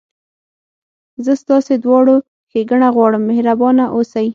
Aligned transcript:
زه 1.25 1.33
ستاسي 1.43 1.75
دواړو 1.85 2.15
ښېګڼه 2.51 2.87
غواړم، 2.95 3.23
مهربانه 3.29 3.83
اوسئ. 3.95 4.27